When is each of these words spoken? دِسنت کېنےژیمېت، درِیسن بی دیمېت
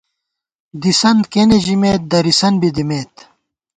دِسنت 0.81 1.23
کېنےژیمېت، 1.33 2.01
درِیسن 2.11 2.53
بی 2.61 2.69
دیمېت 2.75 3.13